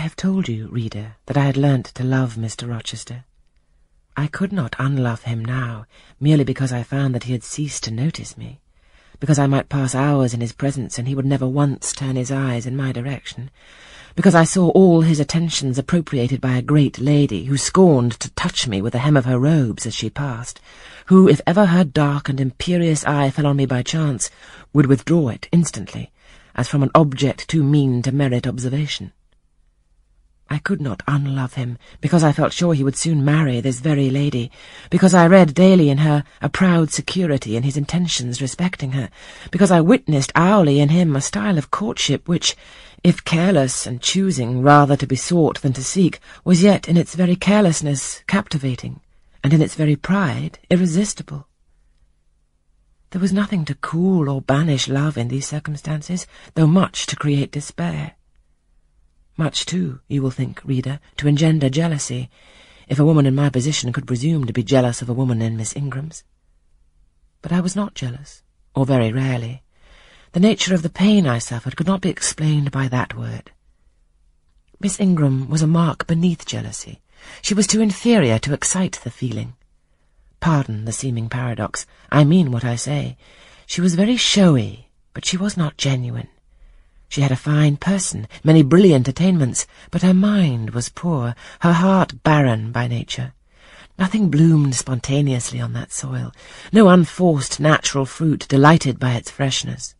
have 0.00 0.16
told 0.16 0.48
you, 0.48 0.68
reader, 0.68 1.16
that 1.26 1.36
I 1.36 1.44
had 1.44 1.56
learnt 1.56 1.86
to 1.86 2.04
love 2.04 2.34
Mr. 2.34 2.68
Rochester. 2.68 3.24
I 4.16 4.26
could 4.26 4.52
not 4.52 4.74
unlove 4.78 5.22
him 5.22 5.44
now, 5.44 5.86
merely 6.18 6.44
because 6.44 6.72
I 6.72 6.82
found 6.82 7.14
that 7.14 7.24
he 7.24 7.32
had 7.32 7.42
ceased 7.42 7.84
to 7.84 7.90
notice 7.90 8.36
me, 8.36 8.60
because 9.18 9.38
I 9.38 9.46
might 9.46 9.68
pass 9.68 9.94
hours 9.94 10.32
in 10.32 10.40
his 10.40 10.52
presence 10.52 10.98
and 10.98 11.06
he 11.06 11.14
would 11.14 11.26
never 11.26 11.46
once 11.46 11.92
turn 11.92 12.16
his 12.16 12.32
eyes 12.32 12.66
in 12.66 12.76
my 12.76 12.92
direction, 12.92 13.50
because 14.14 14.34
I 14.34 14.44
saw 14.44 14.70
all 14.70 15.02
his 15.02 15.20
attentions 15.20 15.78
appropriated 15.78 16.40
by 16.40 16.56
a 16.56 16.62
great 16.62 16.98
lady 16.98 17.44
who 17.44 17.56
scorned 17.56 18.12
to 18.20 18.30
touch 18.32 18.66
me 18.66 18.80
with 18.82 18.94
the 18.94 19.00
hem 19.00 19.16
of 19.16 19.26
her 19.26 19.38
robes 19.38 19.86
as 19.86 19.94
she 19.94 20.10
passed, 20.10 20.60
who, 21.06 21.28
if 21.28 21.40
ever 21.46 21.66
her 21.66 21.84
dark 21.84 22.28
and 22.28 22.40
imperious 22.40 23.04
eye 23.04 23.30
fell 23.30 23.46
on 23.46 23.56
me 23.56 23.66
by 23.66 23.82
chance, 23.82 24.30
would 24.72 24.86
withdraw 24.86 25.28
it 25.28 25.48
instantly, 25.52 26.10
as 26.54 26.68
from 26.68 26.82
an 26.82 26.90
object 26.94 27.48
too 27.48 27.62
mean 27.62 28.02
to 28.02 28.12
merit 28.12 28.46
observation. 28.46 29.12
I 30.52 30.58
could 30.58 30.80
not 30.80 31.04
unlove 31.06 31.54
him, 31.54 31.78
because 32.00 32.24
I 32.24 32.32
felt 32.32 32.52
sure 32.52 32.74
he 32.74 32.82
would 32.82 32.96
soon 32.96 33.24
marry 33.24 33.60
this 33.60 33.78
very 33.78 34.10
lady, 34.10 34.50
because 34.90 35.14
I 35.14 35.28
read 35.28 35.54
daily 35.54 35.90
in 35.90 35.98
her 35.98 36.24
a 36.42 36.48
proud 36.48 36.90
security 36.90 37.56
in 37.56 37.62
his 37.62 37.76
intentions 37.76 38.42
respecting 38.42 38.90
her, 38.92 39.10
because 39.52 39.70
I 39.70 39.80
witnessed 39.80 40.32
hourly 40.34 40.80
in 40.80 40.88
him 40.88 41.14
a 41.14 41.20
style 41.20 41.56
of 41.56 41.70
courtship 41.70 42.26
which, 42.26 42.56
if 43.04 43.24
careless 43.24 43.86
and 43.86 44.02
choosing 44.02 44.60
rather 44.60 44.96
to 44.96 45.06
be 45.06 45.14
sought 45.14 45.62
than 45.62 45.72
to 45.74 45.84
seek, 45.84 46.18
was 46.44 46.64
yet 46.64 46.88
in 46.88 46.96
its 46.96 47.14
very 47.14 47.36
carelessness 47.36 48.24
captivating, 48.26 49.00
and 49.44 49.54
in 49.54 49.62
its 49.62 49.76
very 49.76 49.94
pride 49.94 50.58
irresistible. 50.68 51.46
There 53.10 53.20
was 53.20 53.32
nothing 53.32 53.64
to 53.66 53.76
cool 53.76 54.28
or 54.28 54.42
banish 54.42 54.88
love 54.88 55.16
in 55.16 55.28
these 55.28 55.46
circumstances, 55.46 56.26
though 56.54 56.66
much 56.66 57.06
to 57.06 57.16
create 57.16 57.52
despair. 57.52 58.16
Much, 59.40 59.64
too, 59.64 60.00
you 60.06 60.20
will 60.20 60.30
think, 60.30 60.60
reader, 60.66 61.00
to 61.16 61.26
engender 61.26 61.70
jealousy, 61.70 62.28
if 62.88 62.98
a 62.98 63.04
woman 63.06 63.24
in 63.24 63.34
my 63.34 63.48
position 63.48 63.90
could 63.90 64.06
presume 64.06 64.44
to 64.44 64.52
be 64.52 64.62
jealous 64.62 65.00
of 65.00 65.08
a 65.08 65.14
woman 65.14 65.40
in 65.40 65.56
Miss 65.56 65.74
Ingram's. 65.74 66.24
But 67.40 67.50
I 67.50 67.60
was 67.60 67.74
not 67.74 67.94
jealous, 67.94 68.42
or 68.74 68.84
very 68.84 69.10
rarely. 69.10 69.62
The 70.32 70.40
nature 70.40 70.74
of 70.74 70.82
the 70.82 70.90
pain 70.90 71.26
I 71.26 71.38
suffered 71.38 71.74
could 71.74 71.86
not 71.86 72.02
be 72.02 72.10
explained 72.10 72.70
by 72.70 72.86
that 72.88 73.16
word. 73.16 73.52
Miss 74.78 75.00
Ingram 75.00 75.48
was 75.48 75.62
a 75.62 75.66
mark 75.66 76.06
beneath 76.06 76.44
jealousy. 76.44 77.00
She 77.40 77.54
was 77.54 77.66
too 77.66 77.80
inferior 77.80 78.38
to 78.40 78.52
excite 78.52 79.00
the 79.02 79.10
feeling. 79.10 79.54
Pardon 80.38 80.84
the 80.84 80.92
seeming 80.92 81.30
paradox. 81.30 81.86
I 82.12 82.24
mean 82.24 82.52
what 82.52 82.66
I 82.66 82.76
say. 82.76 83.16
She 83.64 83.80
was 83.80 83.94
very 83.94 84.18
showy, 84.18 84.90
but 85.14 85.24
she 85.24 85.38
was 85.38 85.56
not 85.56 85.78
genuine. 85.78 86.28
She 87.10 87.22
had 87.22 87.32
a 87.32 87.36
fine 87.36 87.76
person, 87.76 88.28
many 88.44 88.62
brilliant 88.62 89.08
attainments, 89.08 89.66
but 89.90 90.02
her 90.02 90.14
mind 90.14 90.70
was 90.70 90.88
poor, 90.88 91.34
her 91.58 91.72
heart 91.72 92.22
barren 92.22 92.70
by 92.70 92.86
nature. 92.86 93.32
Nothing 93.98 94.30
bloomed 94.30 94.76
spontaneously 94.76 95.60
on 95.60 95.72
that 95.72 95.92
soil, 95.92 96.32
no 96.72 96.88
unforced 96.88 97.58
natural 97.58 98.06
fruit 98.06 98.46
delighted 98.48 99.00
by 99.00 99.14
its 99.14 99.28
freshness. 99.28 99.96